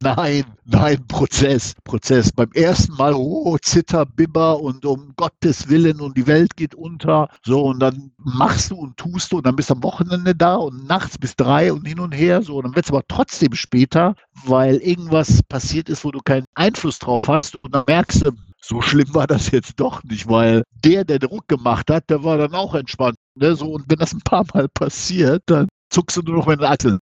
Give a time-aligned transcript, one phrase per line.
[0.00, 2.30] Nein, nein, Prozess, Prozess.
[2.30, 7.28] Beim ersten Mal, oh, Zitter, Bibber und um Gottes Willen und die Welt geht unter.
[7.44, 10.54] So, und dann machst du und tust du und dann bist du am Wochenende da
[10.54, 12.42] und nachts bis drei und hin und her.
[12.42, 14.14] So, und dann wird es aber trotzdem später,
[14.44, 17.56] weil irgendwas passiert ist, wo du keinen Einfluss drauf hast.
[17.64, 18.30] Und dann merkst du,
[18.60, 22.38] so schlimm war das jetzt doch nicht, weil der, der Druck gemacht hat, der war
[22.38, 23.16] dann auch entspannt.
[23.34, 23.56] Ne?
[23.56, 26.66] So, und wenn das ein paar Mal passiert, dann zuckst du nur noch mit den
[26.66, 26.98] Achseln.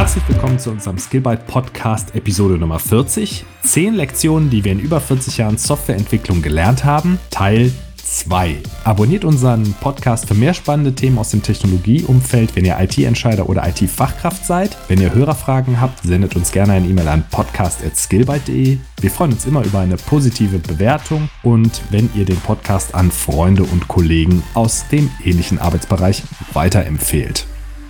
[0.00, 3.44] Herzlich willkommen zu unserem Skillbyte Podcast Episode Nummer 40.
[3.62, 7.70] Zehn Lektionen, die wir in über 40 Jahren Softwareentwicklung gelernt haben, Teil
[8.02, 8.56] 2.
[8.84, 14.46] Abonniert unseren Podcast für mehr spannende Themen aus dem Technologieumfeld, wenn ihr IT-Entscheider oder IT-Fachkraft
[14.46, 14.74] seid.
[14.88, 18.78] Wenn ihr Hörerfragen habt, sendet uns gerne eine E-Mail an podcast.skillbyte.de.
[19.02, 23.64] Wir freuen uns immer über eine positive Bewertung und wenn ihr den Podcast an Freunde
[23.64, 26.22] und Kollegen aus dem ähnlichen Arbeitsbereich
[26.54, 27.46] weiterempfehlt.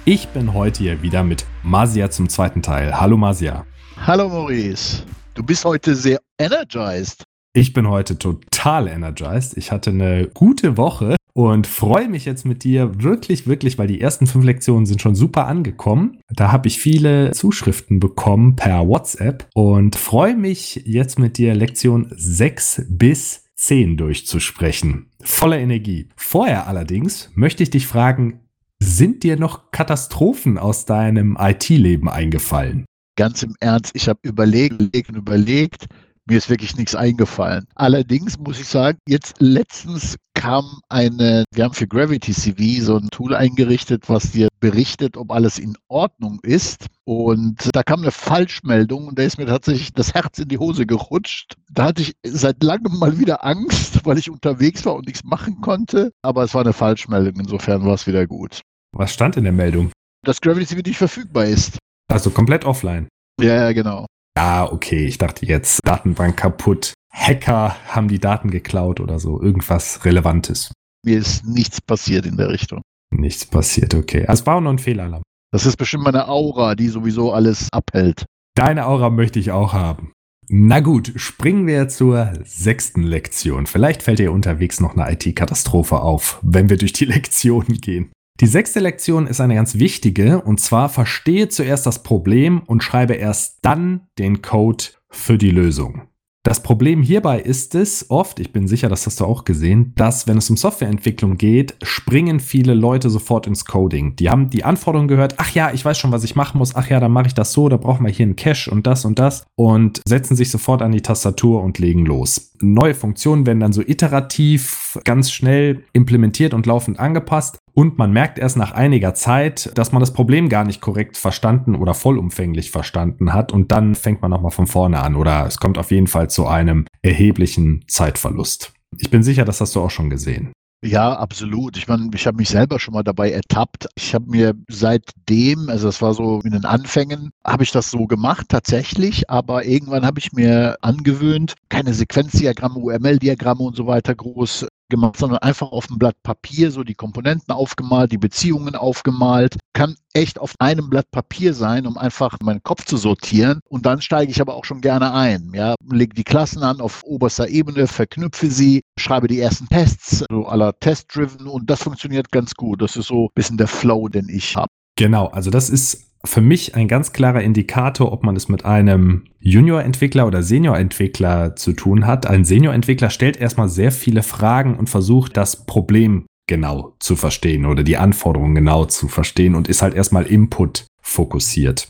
[0.06, 2.98] Ich bin heute hier wieder mit Masia zum zweiten Teil.
[2.98, 3.66] Hallo Masia.
[3.98, 5.02] Hallo Maurice.
[5.34, 7.22] Du bist heute sehr energized.
[7.52, 9.58] Ich bin heute total energized.
[9.58, 14.00] Ich hatte eine gute Woche und freue mich jetzt mit dir wirklich, wirklich, weil die
[14.00, 16.18] ersten fünf Lektionen sind schon super angekommen.
[16.30, 22.10] Da habe ich viele Zuschriften bekommen per WhatsApp und freue mich jetzt mit dir Lektion
[22.10, 25.10] 6 bis 10 durchzusprechen.
[25.20, 26.08] Voller Energie.
[26.16, 28.40] Vorher allerdings möchte ich dich fragen,
[28.82, 32.84] sind dir noch Katastrophen aus deinem IT-Leben eingefallen?
[33.16, 35.86] Ganz im Ernst, ich habe überlegt, überlegt überlegt.
[36.26, 37.66] Mir ist wirklich nichts eingefallen.
[37.74, 43.08] Allerdings muss ich sagen, jetzt letztens kam eine, wir haben für Gravity CV so ein
[43.10, 46.86] Tool eingerichtet, was dir berichtet, ob alles in Ordnung ist.
[47.04, 50.86] Und da kam eine Falschmeldung und da ist mir tatsächlich das Herz in die Hose
[50.86, 51.56] gerutscht.
[51.70, 55.60] Da hatte ich seit langem mal wieder Angst, weil ich unterwegs war und nichts machen
[55.60, 56.12] konnte.
[56.22, 58.60] Aber es war eine Falschmeldung, insofern war es wieder gut.
[58.92, 59.90] Was stand in der Meldung?
[60.24, 61.78] Dass Gravity CV nicht verfügbar ist.
[62.10, 63.08] Also komplett offline.
[63.40, 64.06] Ja, ja, genau.
[64.36, 65.06] Ja, okay.
[65.06, 66.92] Ich dachte jetzt, Datenbank kaputt.
[67.12, 69.40] Hacker haben die Daten geklaut oder so.
[69.40, 70.72] Irgendwas Relevantes.
[71.04, 72.82] Mir ist nichts passiert in der Richtung.
[73.10, 74.26] Nichts passiert, okay.
[74.26, 75.22] Also es war noch ein Fehlalarm.
[75.52, 78.24] Das ist bestimmt meine Aura, die sowieso alles abhält.
[78.54, 80.12] Deine Aura möchte ich auch haben.
[80.48, 83.66] Na gut, springen wir zur sechsten Lektion.
[83.66, 88.10] Vielleicht fällt dir unterwegs noch eine IT-Katastrophe auf, wenn wir durch die Lektionen gehen.
[88.40, 93.12] Die sechste Lektion ist eine ganz wichtige und zwar verstehe zuerst das Problem und schreibe
[93.12, 96.08] erst dann den Code für die Lösung.
[96.42, 100.26] Das Problem hierbei ist es oft, ich bin sicher, das hast du auch gesehen, dass
[100.26, 104.16] wenn es um Softwareentwicklung geht, springen viele Leute sofort ins Coding.
[104.16, 106.88] Die haben die Anforderungen gehört, ach ja, ich weiß schon, was ich machen muss, ach
[106.88, 109.18] ja, dann mache ich das so, da brauchen wir hier einen Cache und das und
[109.18, 112.49] das und setzen sich sofort an die Tastatur und legen los.
[112.62, 118.38] Neue Funktionen werden dann so iterativ ganz schnell implementiert und laufend angepasst und man merkt
[118.38, 123.32] erst nach einiger Zeit, dass man das Problem gar nicht korrekt verstanden oder vollumfänglich verstanden
[123.32, 123.52] hat.
[123.52, 125.14] Und dann fängt man nochmal von vorne an.
[125.16, 128.72] Oder es kommt auf jeden Fall zu einem erheblichen Zeitverlust.
[128.98, 130.52] Ich bin sicher, das hast du auch schon gesehen.
[130.82, 131.76] Ja, absolut.
[131.76, 133.86] Ich meine, ich habe mich selber schon mal dabei ertappt.
[133.96, 138.06] Ich habe mir seitdem, also das war so in den Anfängen, habe ich das so
[138.06, 144.68] gemacht tatsächlich, aber irgendwann habe ich mir angewöhnt, keine Sequenzdiagramme, UML-Diagramme und so weiter groß
[144.90, 149.56] gemacht, sondern einfach auf dem Blatt Papier so die Komponenten aufgemalt, die Beziehungen aufgemalt.
[149.72, 153.60] Kann echt auf einem Blatt Papier sein, um einfach meinen Kopf zu sortieren.
[153.68, 155.52] Und dann steige ich aber auch schon gerne ein.
[155.54, 160.46] Ja, lege die Klassen an auf oberster Ebene, verknüpfe sie, schreibe die ersten Tests, so
[160.46, 162.82] aller Test-Driven und das funktioniert ganz gut.
[162.82, 164.68] Das ist so ein bisschen der Flow, den ich habe.
[164.96, 169.24] Genau, also das ist für mich ein ganz klarer Indikator, ob man es mit einem
[169.40, 172.26] Junior-Entwickler oder Senior-Entwickler zu tun hat.
[172.26, 177.82] Ein Senior-Entwickler stellt erstmal sehr viele Fragen und versucht das Problem genau zu verstehen oder
[177.84, 181.88] die Anforderungen genau zu verstehen und ist halt erstmal Input fokussiert.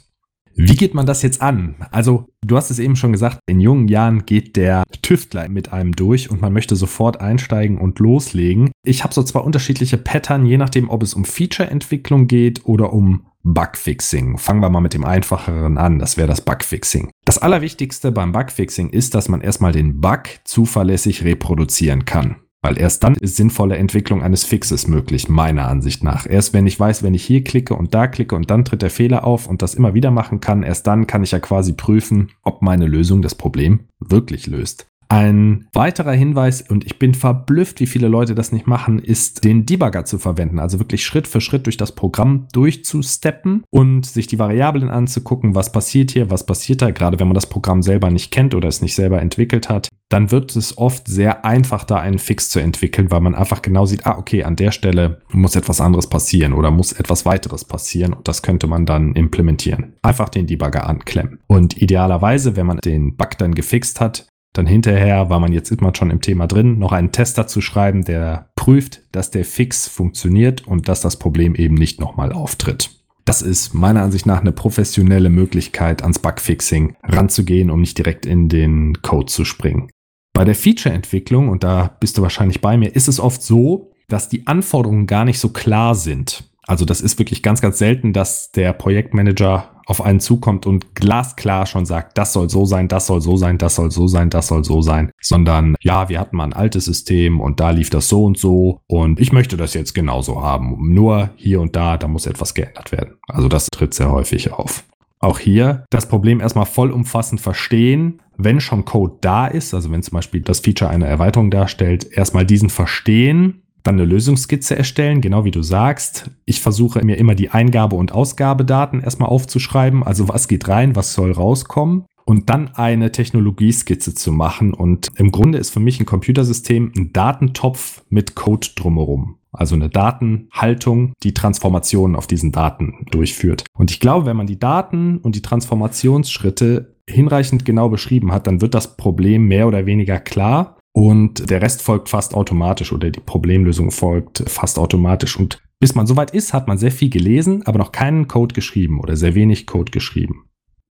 [0.69, 1.76] Wie geht man das jetzt an?
[1.91, 5.93] Also, du hast es eben schon gesagt, in jungen Jahren geht der Tüftler mit einem
[5.93, 8.71] durch und man möchte sofort einsteigen und loslegen.
[8.84, 13.27] Ich habe so zwei unterschiedliche Pattern, je nachdem, ob es um Feature-Entwicklung geht oder um
[13.42, 14.36] Bugfixing.
[14.36, 17.10] Fangen wir mal mit dem einfacheren an, das wäre das Bugfixing.
[17.24, 22.36] Das Allerwichtigste beim Bugfixing ist, dass man erstmal den Bug zuverlässig reproduzieren kann.
[22.62, 26.27] Weil erst dann ist sinnvolle Entwicklung eines Fixes möglich, meiner Ansicht nach.
[26.28, 28.91] Erst wenn ich weiß, wenn ich hier klicke und da klicke und dann tritt der
[28.91, 32.33] Fehler auf und das immer wieder machen kann, erst dann kann ich ja quasi prüfen,
[32.42, 34.90] ob meine Lösung das Problem wirklich löst.
[35.10, 39.66] Ein weiterer Hinweis, und ich bin verblüfft, wie viele Leute das nicht machen, ist den
[39.66, 40.60] Debugger zu verwenden.
[40.60, 45.72] Also wirklich Schritt für Schritt durch das Programm durchzusteppen und sich die Variablen anzugucken, was
[45.72, 48.83] passiert hier, was passiert da, gerade wenn man das Programm selber nicht kennt oder es
[48.83, 49.89] nicht selber entwickelt hat.
[50.10, 53.86] Dann wird es oft sehr einfach, da einen Fix zu entwickeln, weil man einfach genau
[53.86, 58.13] sieht, ah, okay, an der Stelle muss etwas anderes passieren oder muss etwas weiteres passieren
[58.13, 59.95] und das könnte man dann implementieren.
[60.03, 61.41] Einfach den Debugger anklemmen.
[61.48, 65.95] Und idealerweise, wenn man den Bug dann gefixt hat, dann hinterher, weil man jetzt immer
[65.95, 70.67] schon im Thema drin, noch einen Tester zu schreiben, der prüft, dass der Fix funktioniert
[70.67, 72.91] und dass das Problem eben nicht nochmal auftritt.
[73.25, 78.49] Das ist meiner Ansicht nach eine professionelle Möglichkeit, ans Bugfixing ranzugehen, um nicht direkt in
[78.49, 79.89] den Code zu springen.
[80.33, 84.29] Bei der Feature-Entwicklung, und da bist du wahrscheinlich bei mir, ist es oft so, dass
[84.29, 86.51] die Anforderungen gar nicht so klar sind.
[86.67, 91.66] Also das ist wirklich ganz, ganz selten, dass der Projektmanager auf einen zukommt und glasklar
[91.66, 94.47] schon sagt, das soll so sein, das soll so sein, das soll so sein, das
[94.47, 98.09] soll so sein, sondern ja, wir hatten mal ein altes System und da lief das
[98.09, 100.95] so und so und ich möchte das jetzt genauso haben.
[100.95, 103.15] Nur hier und da, da muss etwas geändert werden.
[103.27, 104.84] Also das tritt sehr häufig auf.
[105.19, 110.15] Auch hier das Problem erstmal vollumfassend verstehen, wenn schon Code da ist, also wenn zum
[110.15, 115.50] Beispiel das Feature eine Erweiterung darstellt, erstmal diesen verstehen dann eine Lösungsskizze erstellen, genau wie
[115.50, 116.30] du sagst.
[116.44, 121.15] Ich versuche mir immer die Eingabe- und Ausgabedaten erstmal aufzuschreiben, also was geht rein, was
[121.15, 124.72] soll rauskommen und dann eine Technologieskizze zu machen.
[124.72, 129.36] Und im Grunde ist für mich ein Computersystem ein Datentopf mit Code drumherum.
[129.53, 133.65] Also eine Datenhaltung, die Transformationen auf diesen Daten durchführt.
[133.77, 138.60] Und ich glaube, wenn man die Daten und die Transformationsschritte hinreichend genau beschrieben hat, dann
[138.60, 143.21] wird das Problem mehr oder weniger klar und der Rest folgt fast automatisch oder die
[143.21, 145.39] Problemlösung folgt fast automatisch.
[145.39, 149.01] Und bis man soweit ist, hat man sehr viel gelesen, aber noch keinen Code geschrieben
[149.01, 150.45] oder sehr wenig Code geschrieben.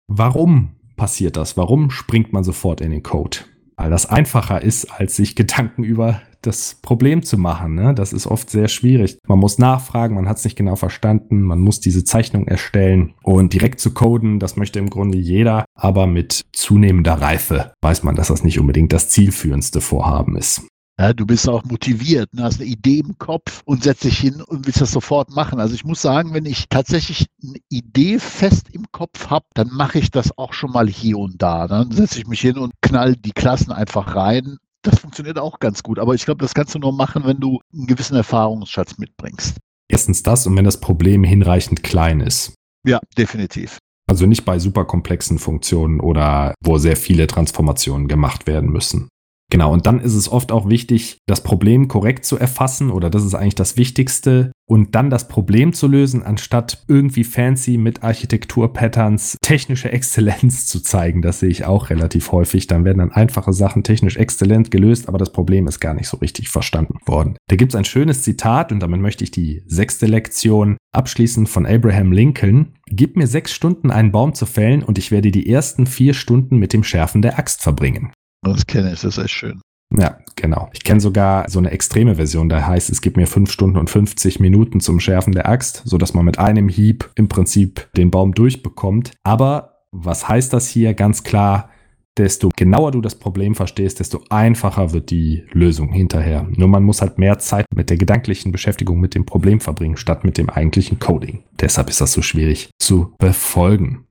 [0.09, 1.57] Warum passiert das?
[1.57, 3.39] Warum springt man sofort in den Code?
[3.83, 7.75] Weil das einfacher ist, als sich Gedanken über das Problem zu machen.
[7.75, 7.95] Ne?
[7.97, 9.19] Das ist oft sehr schwierig.
[9.27, 13.53] Man muss nachfragen, man hat es nicht genau verstanden, man muss diese Zeichnung erstellen und
[13.53, 18.29] direkt zu coden, das möchte im Grunde jeder, aber mit zunehmender Reife weiß man, dass
[18.29, 20.63] das nicht unbedingt das zielführendste Vorhaben ist.
[20.99, 22.45] Ja, du bist auch motiviert, ne?
[22.45, 25.59] hast eine Idee im Kopf und setzt dich hin und willst das sofort machen.
[25.59, 29.99] Also ich muss sagen, wenn ich tatsächlich eine Idee fest im Kopf habe, dann mache
[29.99, 31.67] ich das auch schon mal hier und da.
[31.67, 35.83] Dann setze ich mich hin und knall die Klassen einfach rein das funktioniert auch ganz
[35.83, 35.99] gut.
[35.99, 39.59] Aber ich glaube, das kannst du nur machen, wenn du einen gewissen Erfahrungsschatz mitbringst.
[39.89, 42.55] Erstens das und wenn das Problem hinreichend klein ist.
[42.85, 43.79] Ja, definitiv.
[44.09, 49.09] Also nicht bei superkomplexen Funktionen oder wo sehr viele Transformationen gemacht werden müssen.
[49.53, 53.23] Genau, und dann ist es oft auch wichtig, das Problem korrekt zu erfassen oder das
[53.23, 59.37] ist eigentlich das Wichtigste und dann das Problem zu lösen, anstatt irgendwie fancy mit Architekturpatterns
[59.43, 61.21] technische Exzellenz zu zeigen.
[61.21, 62.67] Das sehe ich auch relativ häufig.
[62.67, 66.17] Dann werden dann einfache Sachen technisch exzellent gelöst, aber das Problem ist gar nicht so
[66.17, 67.37] richtig verstanden worden.
[67.49, 71.67] Da gibt es ein schönes Zitat und damit möchte ich die sechste Lektion abschließen von
[71.67, 72.73] Abraham Lincoln.
[72.87, 76.57] Gib mir sechs Stunden einen Baum zu fällen und ich werde die ersten vier Stunden
[76.57, 78.13] mit dem Schärfen der Axt verbringen.
[78.43, 79.61] Das kenne ich, das ist echt schön.
[79.97, 80.71] Ja, genau.
[80.73, 83.91] Ich kenne sogar so eine extreme Version, da heißt es gibt mir fünf Stunden und
[83.91, 88.11] 50 Minuten zum Schärfen der Axt, so dass man mit einem Hieb im Prinzip den
[88.11, 89.13] Baum durchbekommt.
[89.23, 90.95] Aber was heißt das hier?
[90.95, 91.69] Ganz klar,
[92.17, 96.47] desto genauer du das Problem verstehst, desto einfacher wird die Lösung hinterher.
[96.51, 100.25] Nur man muss halt mehr Zeit mit der gedanklichen Beschäftigung mit dem Problem verbringen, statt
[100.25, 101.45] mit dem eigentlichen Coding.
[101.61, 104.07] Deshalb ist das so schwierig zu befolgen.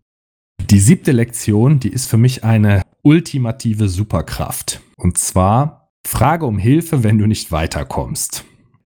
[0.69, 4.81] Die siebte Lektion, die ist für mich eine ultimative Superkraft.
[4.97, 8.45] Und zwar, frage um Hilfe, wenn du nicht weiterkommst.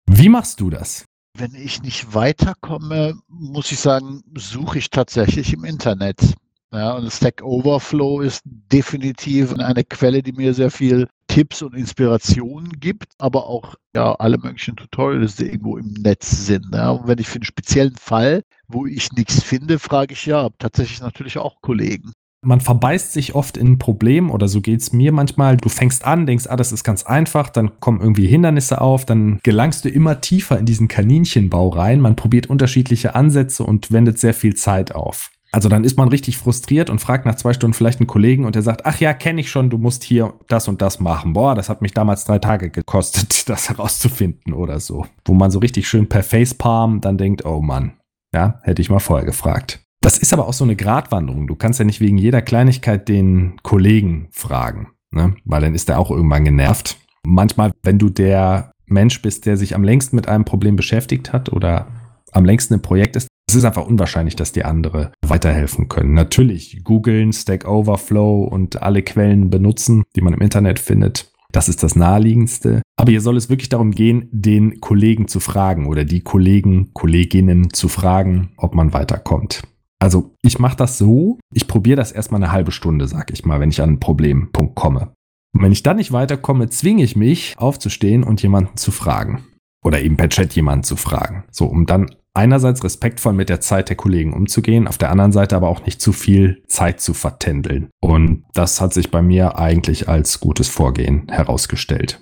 [0.06, 1.04] Wie machst du das?
[1.38, 6.34] Wenn ich nicht weiterkomme, muss ich sagen, suche ich tatsächlich im Internet.
[6.72, 12.80] Ja, und Stack Overflow ist definitiv eine Quelle, die mir sehr viel Tipps und Inspirationen
[12.80, 16.66] gibt, aber auch ja, alle möglichen Tutorials, die irgendwo im Netz sind.
[16.74, 16.90] Ja.
[16.90, 21.00] Und wenn ich für einen speziellen Fall, wo ich nichts finde, frage ich ja tatsächlich
[21.00, 22.12] natürlich auch Kollegen.
[22.44, 25.56] Man verbeißt sich oft in ein Problem oder so geht es mir manchmal.
[25.56, 29.38] Du fängst an, denkst, ah, das ist ganz einfach, dann kommen irgendwie Hindernisse auf, dann
[29.44, 32.00] gelangst du immer tiefer in diesen Kaninchenbau rein.
[32.00, 35.30] Man probiert unterschiedliche Ansätze und wendet sehr viel Zeit auf.
[35.52, 38.56] Also dann ist man richtig frustriert und fragt nach zwei Stunden vielleicht einen Kollegen und
[38.56, 41.34] der sagt, ach ja, kenne ich schon, du musst hier das und das machen.
[41.34, 45.06] Boah, das hat mich damals drei Tage gekostet, das herauszufinden oder so.
[45.26, 47.92] Wo man so richtig schön per Facepalm dann denkt, oh Mann,
[48.34, 49.84] ja, hätte ich mal vorher gefragt.
[50.02, 51.46] Das ist aber auch so eine Gratwanderung.
[51.46, 55.36] Du kannst ja nicht wegen jeder Kleinigkeit den Kollegen fragen, ne?
[55.44, 56.98] weil dann ist er auch irgendwann genervt.
[57.24, 61.52] Manchmal, wenn du der Mensch bist, der sich am längsten mit einem Problem beschäftigt hat
[61.52, 61.86] oder
[62.32, 66.14] am längsten im Projekt ist, Es ist einfach unwahrscheinlich, dass die andere weiterhelfen können.
[66.14, 71.30] Natürlich googeln, Stack Overflow und alle Quellen benutzen, die man im Internet findet.
[71.52, 72.82] Das ist das Naheliegendste.
[72.96, 77.72] Aber hier soll es wirklich darum gehen, den Kollegen zu fragen oder die Kollegen, Kolleginnen
[77.72, 79.62] zu fragen, ob man weiterkommt.
[80.02, 83.60] Also ich mache das so, ich probiere das erstmal eine halbe Stunde, sag ich mal,
[83.60, 85.12] wenn ich an einen Problempunkt komme.
[85.54, 89.44] Und wenn ich dann nicht weiterkomme, zwinge ich mich aufzustehen und jemanden zu fragen.
[89.84, 91.44] Oder eben per Chat jemanden zu fragen.
[91.52, 95.54] So, um dann einerseits respektvoll mit der Zeit der Kollegen umzugehen, auf der anderen Seite
[95.54, 97.88] aber auch nicht zu viel Zeit zu vertändeln.
[98.00, 102.20] Und das hat sich bei mir eigentlich als gutes Vorgehen herausgestellt.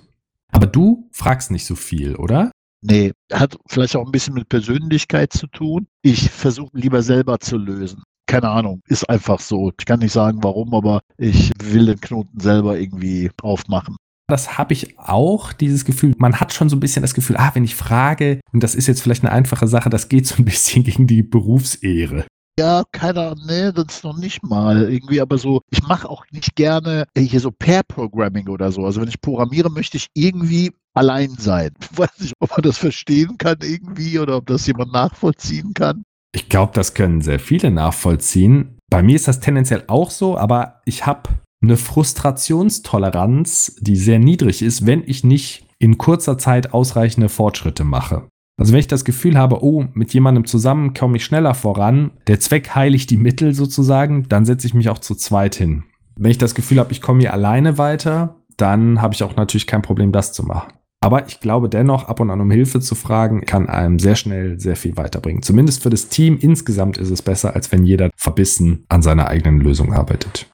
[0.51, 2.51] Aber du fragst nicht so viel, oder?
[2.81, 5.87] Nee, hat vielleicht auch ein bisschen mit Persönlichkeit zu tun.
[6.01, 8.03] Ich versuche lieber selber zu lösen.
[8.25, 9.71] Keine Ahnung, ist einfach so.
[9.79, 13.97] Ich kann nicht sagen, warum, aber ich will den Knoten selber irgendwie aufmachen
[14.31, 16.15] das habe ich auch, dieses Gefühl.
[16.17, 18.87] Man hat schon so ein bisschen das Gefühl, ah, wenn ich frage, und das ist
[18.87, 22.25] jetzt vielleicht eine einfache Sache, das geht so ein bisschen gegen die Berufsehre.
[22.59, 26.55] Ja, keiner, nee, das ist noch nicht mal irgendwie, aber so, ich mache auch nicht
[26.55, 28.85] gerne hier so Pair-Programming oder so.
[28.85, 31.71] Also wenn ich programmiere, möchte ich irgendwie allein sein.
[31.79, 36.03] Ich weiß nicht, ob man das verstehen kann irgendwie oder ob das jemand nachvollziehen kann.
[36.33, 38.77] Ich glaube, das können sehr viele nachvollziehen.
[38.89, 41.29] Bei mir ist das tendenziell auch so, aber ich habe
[41.61, 48.27] eine Frustrationstoleranz, die sehr niedrig ist, wenn ich nicht in kurzer Zeit ausreichende Fortschritte mache.
[48.57, 52.39] Also wenn ich das Gefühl habe, oh, mit jemandem zusammen komme ich schneller voran, der
[52.39, 55.83] Zweck heiligt die Mittel sozusagen, dann setze ich mich auch zu zweit hin.
[56.15, 59.67] Wenn ich das Gefühl habe, ich komme hier alleine weiter, dann habe ich auch natürlich
[59.67, 60.73] kein Problem, das zu machen.
[61.03, 64.59] Aber ich glaube dennoch, ab und an um Hilfe zu fragen, kann einem sehr schnell
[64.59, 65.41] sehr viel weiterbringen.
[65.41, 69.59] Zumindest für das Team insgesamt ist es besser, als wenn jeder verbissen an seiner eigenen
[69.59, 70.47] Lösung arbeitet.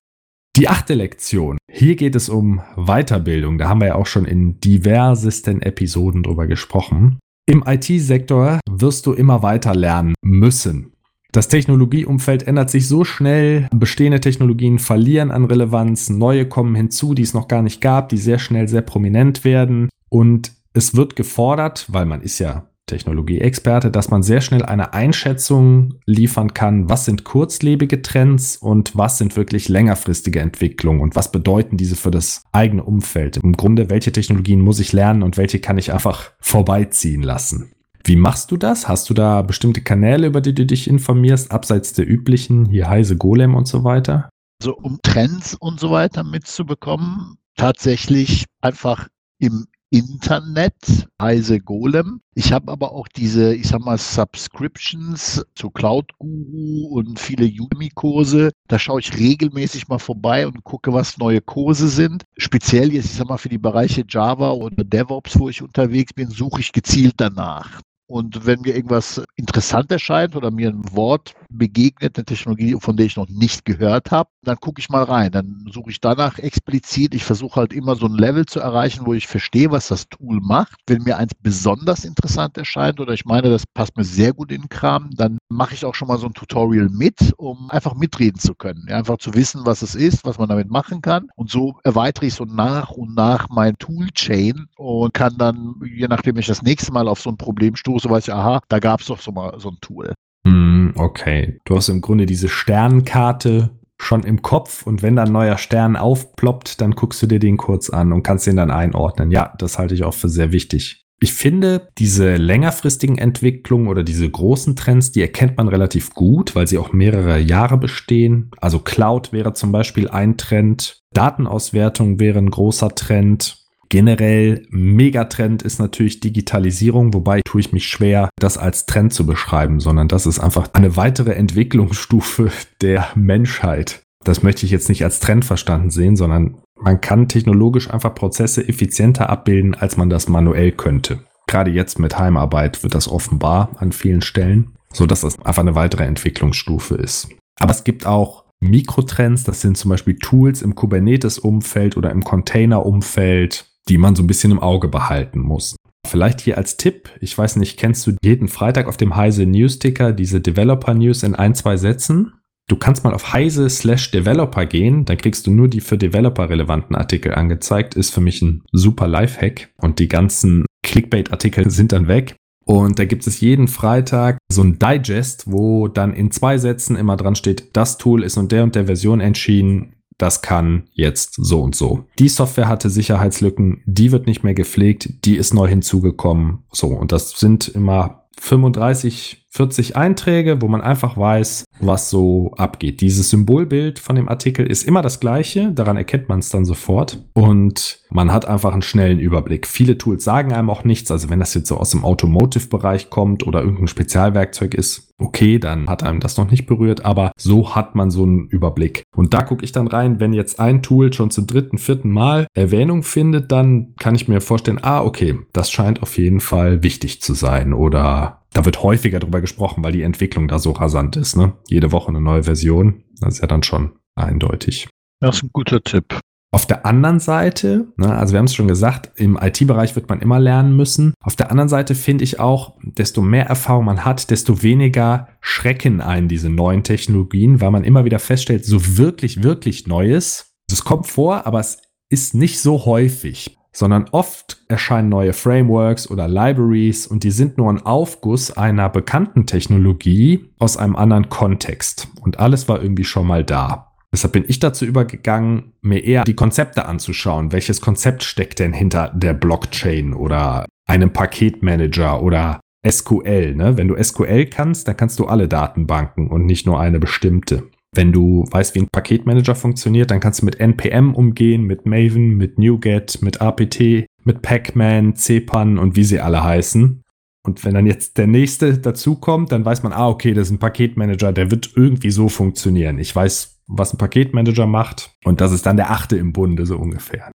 [0.55, 1.57] Die achte Lektion.
[1.69, 3.57] Hier geht es um Weiterbildung.
[3.57, 7.19] Da haben wir ja auch schon in diversesten Episoden drüber gesprochen.
[7.45, 10.93] Im IT-Sektor wirst du immer weiter lernen müssen.
[11.33, 17.21] Das Technologieumfeld ändert sich so schnell, bestehende Technologien verlieren an Relevanz, neue kommen hinzu, die
[17.21, 21.85] es noch gar nicht gab, die sehr schnell sehr prominent werden und es wird gefordert,
[21.89, 27.25] weil man ist ja Technologie-Experte, dass man sehr schnell eine Einschätzung liefern kann, was sind
[27.25, 32.83] kurzlebige Trends und was sind wirklich längerfristige Entwicklungen und was bedeuten diese für das eigene
[32.83, 33.37] Umfeld.
[33.37, 37.71] Im Grunde, welche Technologien muss ich lernen und welche kann ich einfach vorbeiziehen lassen.
[38.05, 38.87] Wie machst du das?
[38.87, 43.17] Hast du da bestimmte Kanäle, über die du dich informierst, abseits der üblichen, hier Heise
[43.17, 44.29] Golem und so weiter?
[44.61, 49.09] Also um Trends und so weiter mitzubekommen, tatsächlich einfach
[49.39, 52.20] im Internet, Heise Golem.
[52.36, 58.51] Ich habe aber auch diese, ich sag mal, Subscriptions zu Cloud Guru und viele Udemy-Kurse.
[58.67, 62.25] Da schaue ich regelmäßig mal vorbei und gucke, was neue Kurse sind.
[62.38, 66.29] Speziell jetzt, ich sag mal, für die Bereiche Java oder DevOps, wo ich unterwegs bin,
[66.29, 67.82] suche ich gezielt danach.
[68.07, 73.05] Und wenn mir irgendwas interessant erscheint oder mir ein Wort begegnet, eine Technologie, von der
[73.05, 75.31] ich noch nicht gehört habe, dann gucke ich mal rein.
[75.31, 77.13] Dann suche ich danach explizit.
[77.13, 80.39] Ich versuche halt immer so ein Level zu erreichen, wo ich verstehe, was das Tool
[80.39, 80.79] macht.
[80.87, 84.61] Wenn mir eins besonders interessant erscheint oder ich meine, das passt mir sehr gut in
[84.61, 88.39] den Kram, dann mache ich auch schon mal so ein Tutorial mit, um einfach mitreden
[88.39, 88.87] zu können.
[88.87, 91.27] Einfach zu wissen, was es ist, was man damit machen kann.
[91.35, 96.37] Und so erweitere ich so nach und nach mein Toolchain und kann dann, je nachdem
[96.37, 99.01] ich das nächste Mal auf so ein Problem stoße, so weiß ich, aha, da gab
[99.01, 100.13] es doch so mal so ein Tool.
[100.45, 101.59] Hm, okay.
[101.65, 105.95] Du hast im Grunde diese Sternkarte schon im Kopf und wenn da ein neuer Stern
[105.95, 109.31] aufploppt, dann guckst du dir den kurz an und kannst den dann einordnen.
[109.31, 111.03] Ja, das halte ich auch für sehr wichtig.
[111.19, 116.67] Ich finde, diese längerfristigen Entwicklungen oder diese großen Trends, die erkennt man relativ gut, weil
[116.67, 118.51] sie auch mehrere Jahre bestehen.
[118.61, 125.79] Also Cloud wäre zum Beispiel ein Trend, Datenauswertung wäre ein großer Trend, Generell Megatrend ist
[125.79, 130.39] natürlich Digitalisierung, wobei tue ich mich schwer, das als Trend zu beschreiben, sondern das ist
[130.39, 132.51] einfach eine weitere Entwicklungsstufe
[132.82, 134.01] der Menschheit.
[134.24, 138.67] Das möchte ich jetzt nicht als Trend verstanden sehen, sondern man kann technologisch einfach Prozesse
[138.67, 141.20] effizienter abbilden, als man das manuell könnte.
[141.48, 145.75] Gerade jetzt mit Heimarbeit wird das offenbar an vielen Stellen, so dass das einfach eine
[145.75, 147.29] weitere Entwicklungsstufe ist.
[147.60, 153.65] Aber es gibt auch Mikrotrends, das sind zum Beispiel Tools im Kubernetes-Umfeld oder im Container-Umfeld,
[153.89, 155.75] die man so ein bisschen im Auge behalten muss.
[156.08, 160.13] Vielleicht hier als Tipp, ich weiß nicht, kennst du jeden Freitag auf dem Heise News-Ticker
[160.13, 162.34] diese Developer News in ein, zwei Sätzen?
[162.70, 166.50] Du kannst mal auf heise slash developer gehen, dann kriegst du nur die für Developer
[166.50, 167.96] relevanten Artikel angezeigt.
[167.96, 172.36] Ist für mich ein super Lifehack und die ganzen Clickbait-Artikel sind dann weg.
[172.65, 177.15] Und da gibt es jeden Freitag so ein Digest, wo dann in zwei Sätzen immer
[177.15, 181.62] dran steht, das Tool ist und der und der Version entschieden, das kann jetzt so
[181.62, 182.05] und so.
[182.19, 186.63] Die Software hatte Sicherheitslücken, die wird nicht mehr gepflegt, die ist neu hinzugekommen.
[186.71, 193.01] So, und das sind immer 35, 40 Einträge, wo man einfach weiß, was so abgeht.
[193.01, 197.23] Dieses Symbolbild von dem Artikel ist immer das gleiche, daran erkennt man es dann sofort
[197.33, 199.67] und man hat einfach einen schnellen Überblick.
[199.67, 203.45] Viele Tools sagen einem auch nichts, also wenn das jetzt so aus dem Automotive-Bereich kommt
[203.45, 207.95] oder irgendein Spezialwerkzeug ist, okay, dann hat einem das noch nicht berührt, aber so hat
[207.95, 209.03] man so einen Überblick.
[209.15, 212.47] Und da gucke ich dann rein, wenn jetzt ein Tool schon zum dritten, vierten Mal
[212.53, 217.21] Erwähnung findet, dann kann ich mir vorstellen, ah, okay, das scheint auf jeden Fall wichtig
[217.21, 221.37] zu sein oder da wird häufiger drüber gesprochen, weil die Entwicklung da so rasant ist.
[221.37, 221.53] Ne?
[221.67, 223.03] Jede Woche eine neue Version.
[223.21, 224.89] Das ist ja dann schon eindeutig.
[225.21, 226.19] Das ist ein guter Tipp.
[226.51, 230.21] Auf der anderen Seite, ne, also wir haben es schon gesagt, im IT-Bereich wird man
[230.21, 231.13] immer lernen müssen.
[231.21, 236.01] Auf der anderen Seite finde ich auch, desto mehr Erfahrung man hat, desto weniger schrecken
[236.01, 240.55] ein diese neuen Technologien, weil man immer wieder feststellt, so wirklich, wirklich Neues.
[240.71, 246.27] Es kommt vor, aber es ist nicht so häufig sondern oft erscheinen neue Frameworks oder
[246.27, 252.07] Libraries und die sind nur ein Aufguss einer bekannten Technologie aus einem anderen Kontext.
[252.22, 253.93] Und alles war irgendwie schon mal da.
[254.12, 257.51] Deshalb bin ich dazu übergegangen, mir eher die Konzepte anzuschauen.
[257.51, 263.53] Welches Konzept steckt denn hinter der Blockchain oder einem Paketmanager oder SQL?
[263.53, 263.77] Ne?
[263.77, 267.69] Wenn du SQL kannst, dann kannst du alle Datenbanken und nicht nur eine bestimmte.
[267.96, 272.36] Wenn du weißt, wie ein Paketmanager funktioniert, dann kannst du mit NPM umgehen, mit Maven,
[272.36, 277.03] mit NuGet, mit APT, mit Pacman, CPAN und wie sie alle heißen.
[277.44, 280.60] Und wenn dann jetzt der nächste dazukommt, dann weiß man, ah, okay, das ist ein
[280.60, 283.00] Paketmanager, der wird irgendwie so funktionieren.
[283.00, 286.77] Ich weiß, was ein Paketmanager macht und das ist dann der achte im Bunde, so
[286.77, 287.32] ungefähr.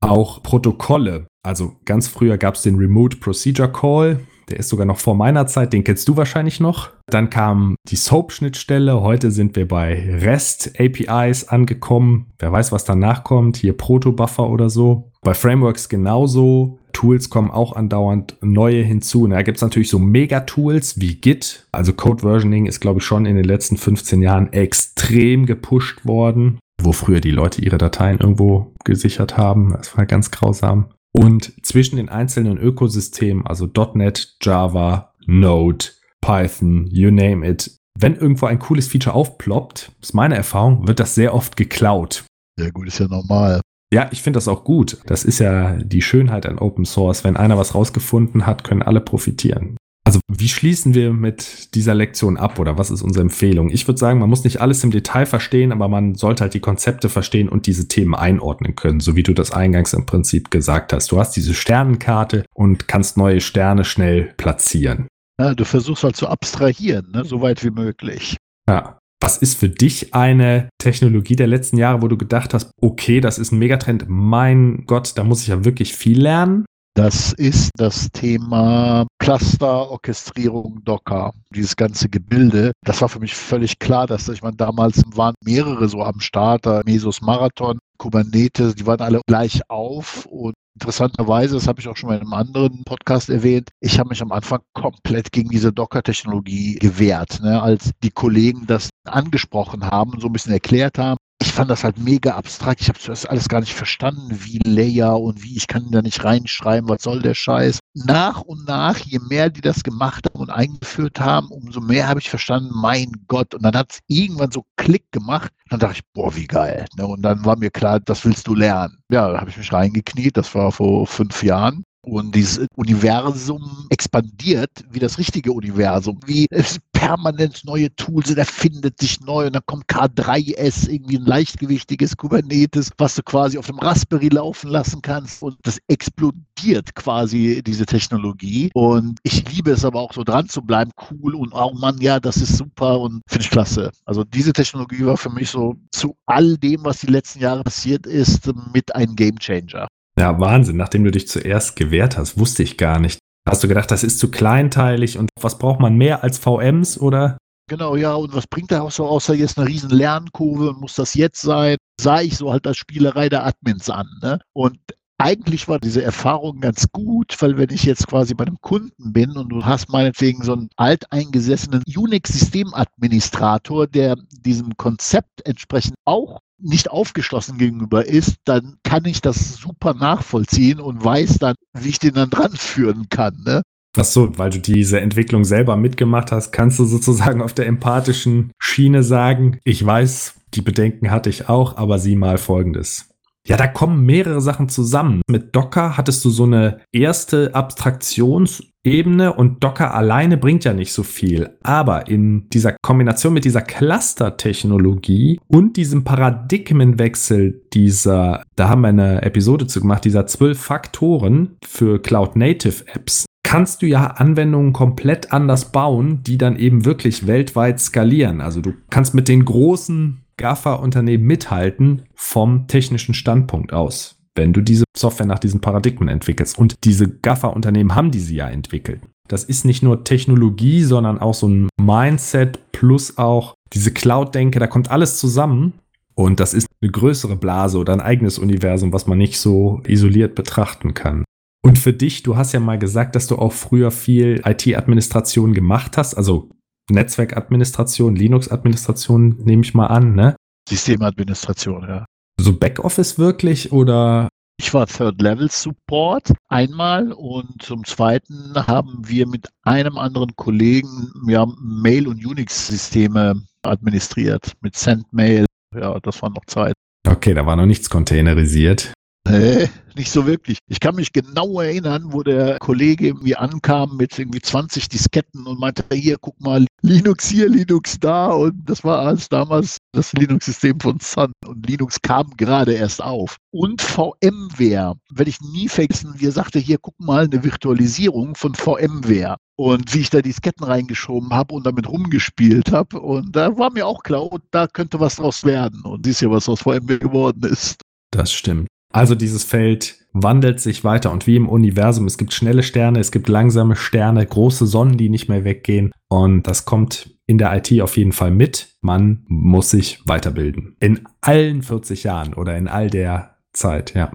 [0.00, 1.26] Auch Protokolle.
[1.42, 4.20] Also ganz früher gab es den Remote Procedure Call.
[4.50, 6.90] Der ist sogar noch vor meiner Zeit, den kennst du wahrscheinlich noch.
[7.06, 9.00] Dann kam die SOAP-Schnittstelle.
[9.00, 12.26] Heute sind wir bei REST-APIs angekommen.
[12.38, 13.56] Wer weiß, was danach kommt.
[13.56, 15.10] Hier Proto-Buffer oder so.
[15.22, 16.78] Bei Frameworks genauso.
[16.92, 19.26] Tools kommen auch andauernd neue hinzu.
[19.28, 21.66] da gibt es natürlich so Mega-Tools wie Git.
[21.72, 26.92] Also Code-Versioning ist, glaube ich, schon in den letzten 15 Jahren extrem gepusht worden wo
[26.92, 29.74] früher die Leute ihre Dateien irgendwo gesichert haben.
[29.76, 30.86] Das war ganz grausam.
[31.12, 35.86] Und zwischen den einzelnen Ökosystemen, also .NET, Java, Node,
[36.20, 41.14] Python, you name it, wenn irgendwo ein cooles Feature aufploppt, ist meine Erfahrung, wird das
[41.14, 42.24] sehr oft geklaut.
[42.58, 43.60] Ja gut, ist ja normal.
[43.92, 44.98] Ja, ich finde das auch gut.
[45.06, 47.24] Das ist ja die Schönheit an Open Source.
[47.24, 49.76] Wenn einer was rausgefunden hat, können alle profitieren.
[50.10, 53.70] Also wie schließen wir mit dieser Lektion ab oder was ist unsere Empfehlung?
[53.70, 56.58] Ich würde sagen, man muss nicht alles im Detail verstehen, aber man sollte halt die
[56.58, 60.92] Konzepte verstehen und diese Themen einordnen können, so wie du das eingangs im Prinzip gesagt
[60.92, 61.12] hast.
[61.12, 65.06] Du hast diese Sternenkarte und kannst neue Sterne schnell platzieren.
[65.40, 67.24] Ja, du versuchst halt zu abstrahieren, ne?
[67.24, 68.36] so weit wie möglich.
[68.68, 68.98] Ja.
[69.22, 73.38] Was ist für dich eine Technologie der letzten Jahre, wo du gedacht hast, okay, das
[73.38, 76.64] ist ein Megatrend, mein Gott, da muss ich ja wirklich viel lernen?
[76.94, 82.72] Das ist das Thema Cluster, Orchestrierung, Docker, dieses ganze Gebilde.
[82.84, 86.66] Das war für mich völlig klar, dass ich meine, damals waren mehrere so am Start,
[86.86, 92.08] Mesos Marathon, Kubernetes, die waren alle gleich auf und Interessanterweise, das habe ich auch schon
[92.08, 96.76] mal in einem anderen Podcast erwähnt, ich habe mich am Anfang komplett gegen diese Docker-Technologie
[96.76, 101.70] gewehrt, ne, als die Kollegen das angesprochen haben so ein bisschen erklärt haben ich fand
[101.70, 102.82] das halt mega abstrakt.
[102.82, 106.22] Ich habe das alles gar nicht verstanden, wie Layer und wie ich kann da nicht
[106.22, 107.78] reinschreiben, was soll der Scheiß.
[107.94, 112.20] Nach und nach, je mehr die das gemacht haben und eingeführt haben, umso mehr habe
[112.20, 113.54] ich verstanden, mein Gott.
[113.54, 115.50] Und dann hat es irgendwann so Klick gemacht.
[115.70, 116.84] Dann dachte ich, boah, wie geil.
[116.96, 117.06] Ne?
[117.06, 118.98] Und dann war mir klar, das willst du lernen.
[119.10, 120.36] Ja, da habe ich mich reingekniet.
[120.36, 121.84] Das war vor fünf Jahren.
[122.02, 128.98] Und dieses Universum expandiert wie das richtige Universum, wie es permanent neue Tools sind, erfindet
[128.98, 133.78] sich neu und dann kommt K3S, irgendwie ein leichtgewichtiges Kubernetes, was du quasi auf dem
[133.78, 140.00] Raspberry laufen lassen kannst und das explodiert quasi diese Technologie und ich liebe es aber
[140.00, 143.44] auch so dran zu bleiben, cool und oh Mann, ja, das ist super und finde
[143.44, 143.90] ich klasse.
[144.04, 148.06] Also diese Technologie war für mich so zu all dem, was die letzten Jahre passiert
[148.06, 149.88] ist, mit ein Gamechanger.
[150.20, 150.76] Ja, Wahnsinn.
[150.76, 153.18] Nachdem du dich zuerst gewehrt hast, wusste ich gar nicht.
[153.48, 157.38] Hast du gedacht, das ist zu kleinteilig und was braucht man mehr als VMs oder?
[157.70, 160.92] Genau, ja, und was bringt er auch so, außer jetzt eine riesen Lernkurve und muss
[160.94, 161.78] das jetzt sein?
[161.98, 164.08] Sah ich so halt als Spielerei der Admins an.
[164.20, 164.40] Ne?
[164.52, 164.78] Und
[165.16, 169.30] eigentlich war diese Erfahrung ganz gut, weil wenn ich jetzt quasi bei einem Kunden bin
[169.38, 177.58] und du hast meinetwegen so einen alteingesessenen Unix-Systemadministrator, der diesem Konzept entsprechend auch nicht aufgeschlossen
[177.58, 182.30] gegenüber ist, dann kann ich das super nachvollziehen und weiß dann, wie ich den dann
[182.30, 183.42] dran führen kann.
[183.44, 183.62] Ne?
[183.96, 188.52] Ach so, weil du diese Entwicklung selber mitgemacht hast, kannst du sozusagen auf der empathischen
[188.58, 193.09] Schiene sagen, ich weiß, die Bedenken hatte ich auch, aber sieh mal Folgendes.
[193.50, 195.22] Ja, da kommen mehrere Sachen zusammen.
[195.28, 201.02] Mit Docker hattest du so eine erste Abstraktionsebene und Docker alleine bringt ja nicht so
[201.02, 201.58] viel.
[201.64, 209.22] Aber in dieser Kombination mit dieser Cluster-Technologie und diesem Paradigmenwechsel dieser, da haben wir eine
[209.22, 216.22] Episode zu gemacht, dieser zwölf Faktoren für Cloud-Native-Apps, kannst du ja Anwendungen komplett anders bauen,
[216.22, 218.40] die dann eben wirklich weltweit skalieren.
[218.40, 224.84] Also du kannst mit den großen GAFA-Unternehmen mithalten vom technischen Standpunkt aus, wenn du diese
[224.96, 226.58] Software nach diesen Paradigmen entwickelst.
[226.58, 229.02] Und diese GAFA-Unternehmen haben diese ja entwickelt.
[229.28, 234.66] Das ist nicht nur Technologie, sondern auch so ein Mindset plus auch diese Cloud-Denke, da
[234.66, 235.74] kommt alles zusammen.
[236.14, 240.34] Und das ist eine größere Blase oder ein eigenes Universum, was man nicht so isoliert
[240.34, 241.24] betrachten kann.
[241.62, 245.98] Und für dich, du hast ja mal gesagt, dass du auch früher viel IT-Administration gemacht
[245.98, 246.48] hast, also
[246.90, 250.36] Netzwerkadministration, Linux-Administration nehme ich mal an, ne?
[250.68, 252.04] Systemadministration, ja.
[252.40, 254.28] So Backoffice wirklich oder?
[254.58, 262.06] Ich war Third-Level-Support einmal und zum Zweiten haben wir mit einem anderen Kollegen ja, Mail-
[262.06, 265.46] und Unix-Systeme administriert mit SendMail.
[265.74, 266.74] Ja, das war noch Zeit.
[267.08, 268.92] Okay, da war noch nichts containerisiert.
[269.28, 270.58] Nee, nicht so wirklich.
[270.68, 275.60] Ich kann mich genau erinnern, wo der Kollege irgendwie ankam mit irgendwie 20 Disketten und
[275.60, 278.28] meinte, hier, guck mal, Linux hier, Linux da.
[278.28, 281.32] Und das war alles damals das Linux-System von Sun.
[281.46, 283.36] Und Linux kam gerade erst auf.
[283.52, 288.54] Und VMware, werde ich nie vergessen, wie er sagte, hier, guck mal, eine Virtualisierung von
[288.54, 289.36] VMware.
[289.56, 292.98] Und wie ich da Disketten reingeschoben habe und damit rumgespielt habe.
[292.98, 295.82] Und da war mir auch klar, da könnte was draus werden.
[295.82, 297.82] Und siehst ja, was aus VMware geworden ist.
[298.12, 298.66] Das stimmt.
[298.92, 303.12] Also dieses Feld wandelt sich weiter und wie im Universum, es gibt schnelle Sterne, es
[303.12, 307.80] gibt langsame Sterne, große Sonnen, die nicht mehr weggehen und das kommt in der IT
[307.80, 308.74] auf jeden Fall mit.
[308.80, 310.76] Man muss sich weiterbilden.
[310.80, 314.10] In allen 40 Jahren oder in all der Zeit, ja.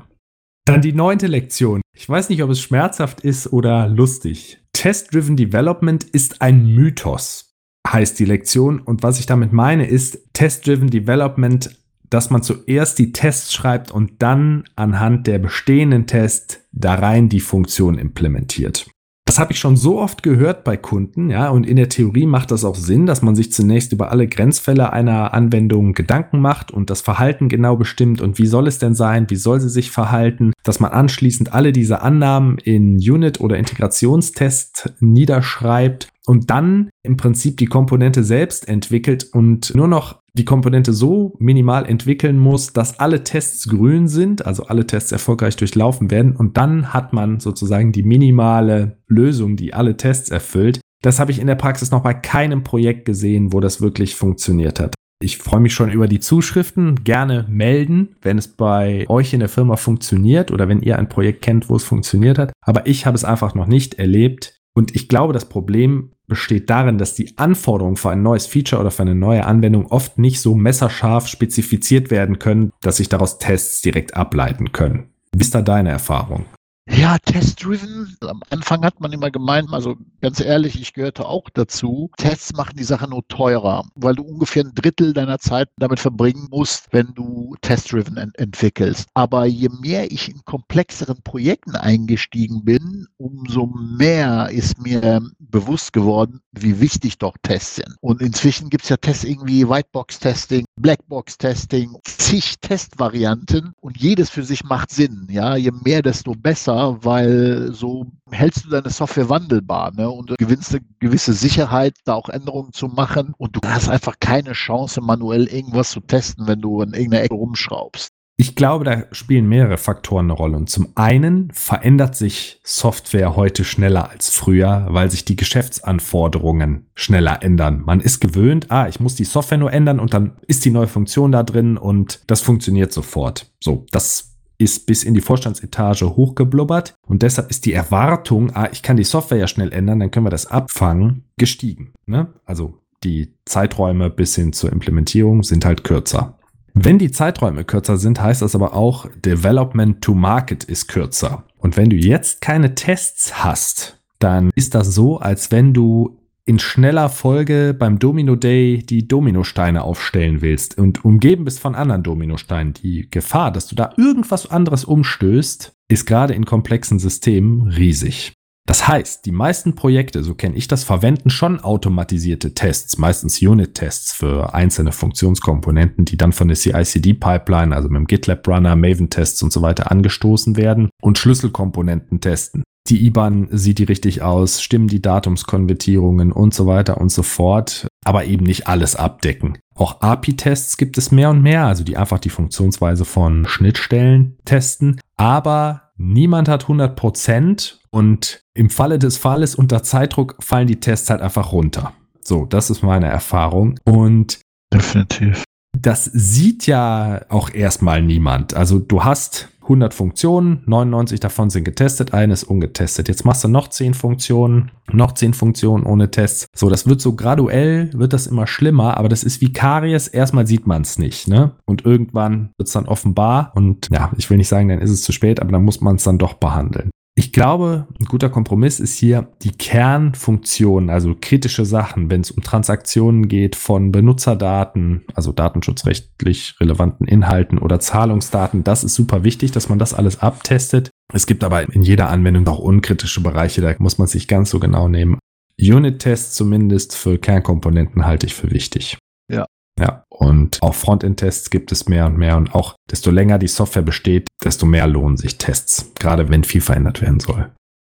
[0.66, 1.82] Dann die neunte Lektion.
[1.96, 4.60] Ich weiß nicht, ob es schmerzhaft ist oder lustig.
[4.74, 7.56] Test-Driven Development ist ein Mythos,
[7.88, 8.80] heißt die Lektion.
[8.80, 11.70] Und was ich damit meine, ist, Test-Driven Development
[12.16, 17.42] dass man zuerst die Tests schreibt und dann anhand der bestehenden Tests da rein die
[17.42, 18.90] Funktion implementiert.
[19.26, 22.52] Das habe ich schon so oft gehört bei Kunden, ja, und in der Theorie macht
[22.52, 26.90] das auch Sinn, dass man sich zunächst über alle Grenzfälle einer Anwendung Gedanken macht und
[26.90, 30.54] das Verhalten genau bestimmt und wie soll es denn sein, wie soll sie sich verhalten,
[30.64, 37.58] dass man anschließend alle diese Annahmen in Unit- oder Integrationstest niederschreibt und dann im Prinzip
[37.58, 43.24] die Komponente selbst entwickelt und nur noch die Komponente so minimal entwickeln muss, dass alle
[43.24, 48.04] Tests grün sind, also alle Tests erfolgreich durchlaufen werden und dann hat man sozusagen die
[48.04, 50.82] minimale Lösung, die alle Tests erfüllt.
[51.02, 54.80] Das habe ich in der Praxis noch bei keinem Projekt gesehen, wo das wirklich funktioniert
[54.80, 54.96] hat.
[55.22, 57.04] Ich freue mich schon über die Zuschriften.
[57.04, 61.42] Gerne melden, wenn es bei euch in der Firma funktioniert oder wenn ihr ein Projekt
[61.42, 62.52] kennt, wo es funktioniert hat.
[62.62, 64.60] Aber ich habe es einfach noch nicht erlebt.
[64.76, 68.92] Und ich glaube, das Problem besteht darin, dass die Anforderungen für ein neues Feature oder
[68.92, 73.82] für eine neue Anwendung oft nicht so messerscharf spezifiziert werden können, dass sich daraus Tests
[73.82, 75.10] direkt ableiten können.
[75.34, 76.46] Wie ist da deine Erfahrung?
[76.88, 78.16] Ja, Test-Driven.
[78.22, 82.12] Am Anfang hat man immer gemeint, also ganz ehrlich, ich gehörte auch dazu.
[82.18, 86.48] Tests machen die Sache nur teurer, weil du ungefähr ein Drittel deiner Zeit damit verbringen
[86.52, 89.10] musst, wenn du Test-Driven ent entwickelst.
[89.16, 96.42] Aber je mehr ich in komplexeren Projekten eingestiegen bin, umso mehr ist mir bewusst geworden,
[96.52, 97.96] wie wichtig doch Tests sind.
[98.02, 104.64] Und inzwischen gibt es ja Tests irgendwie Whitebox-Testing, Blackbox-Testing, zig Testvarianten und jedes für sich
[104.64, 105.28] macht Sinn.
[105.32, 110.10] Ja, je mehr, desto besser, weil so hältst du deine Software wandelbar ne?
[110.10, 114.54] und gewinnst eine gewisse Sicherheit, da auch Änderungen zu machen und du hast einfach keine
[114.54, 118.10] Chance, manuell irgendwas zu testen, wenn du in irgendeiner Ecke rumschraubst.
[118.38, 120.58] Ich glaube, da spielen mehrere Faktoren eine Rolle.
[120.58, 127.42] Und zum einen verändert sich Software heute schneller als früher, weil sich die Geschäftsanforderungen schneller
[127.44, 127.84] ändern.
[127.86, 130.88] Man ist gewöhnt, ah, ich muss die Software nur ändern und dann ist die neue
[130.88, 133.54] Funktion da drin und das funktioniert sofort.
[133.64, 138.82] So, das ist bis in die Vorstandsetage hochgeblubbert und deshalb ist die Erwartung, ah, ich
[138.82, 141.94] kann die Software ja schnell ändern, dann können wir das abfangen, gestiegen.
[142.06, 142.28] Ne?
[142.46, 146.38] Also die Zeiträume bis hin zur Implementierung sind halt kürzer.
[146.74, 151.46] Wenn die Zeiträume kürzer sind, heißt das aber auch, Development to Market ist kürzer.
[151.58, 156.60] Und wenn du jetzt keine Tests hast, dann ist das so, als wenn du in
[156.60, 162.74] schneller Folge beim Domino Day die Dominosteine aufstellen willst und umgeben bist von anderen Dominosteinen.
[162.74, 168.34] Die Gefahr, dass du da irgendwas anderes umstößt, ist gerade in komplexen Systemen riesig.
[168.68, 174.12] Das heißt, die meisten Projekte, so kenne ich das, verwenden schon automatisierte Tests, meistens Unit-Tests
[174.12, 179.62] für einzelne Funktionskomponenten, die dann von der CI/CD-Pipeline, also mit dem GitLab-Runner, Maven-Tests und so
[179.62, 182.64] weiter angestoßen werden und Schlüsselkomponenten testen.
[182.88, 187.88] Die IBAN sieht die richtig aus, stimmen die Datumskonvertierungen und so weiter und so fort,
[188.04, 189.58] aber eben nicht alles abdecken.
[189.74, 195.02] Auch API-Tests gibt es mehr und mehr, also die einfach die Funktionsweise von Schnittstellen testen,
[195.18, 201.10] aber niemand hat 100 Prozent und im Falle des Falles unter Zeitdruck fallen die Tests
[201.10, 201.94] halt einfach runter.
[202.22, 203.80] So, das ist meine Erfahrung.
[203.84, 204.42] Und
[204.74, 205.44] definitiv.
[205.78, 208.54] Das sieht ja auch erstmal niemand.
[208.54, 213.08] Also du hast 100 Funktionen, 99 davon sind getestet, eine ist ungetestet.
[213.08, 216.46] Jetzt machst du noch 10 Funktionen, noch 10 Funktionen ohne Tests.
[216.56, 220.08] So, das wird so graduell, wird das immer schlimmer, aber das ist wie Karies.
[220.08, 221.52] Erstmal sieht man es nicht, ne?
[221.66, 225.02] Und irgendwann wird es dann offenbar und ja, ich will nicht sagen, dann ist es
[225.02, 226.92] zu spät, aber dann muss man es dann doch behandeln.
[227.18, 232.44] Ich glaube, ein guter Kompromiss ist hier die Kernfunktion, also kritische Sachen, wenn es um
[232.44, 238.66] Transaktionen geht von Benutzerdaten, also datenschutzrechtlich relevanten Inhalten oder Zahlungsdaten.
[238.66, 240.90] Das ist super wichtig, dass man das alles abtestet.
[241.14, 244.60] Es gibt aber in jeder Anwendung auch unkritische Bereiche, da muss man sich ganz so
[244.60, 245.18] genau nehmen.
[245.58, 248.98] Unit-Tests zumindest für Kernkomponenten halte ich für wichtig.
[249.32, 249.46] Ja.
[249.80, 253.82] Ja, und auch Frontend-Tests gibt es mehr und mehr und auch desto länger die Software
[253.82, 257.52] besteht, desto mehr lohnen sich Tests, gerade wenn viel verändert werden soll.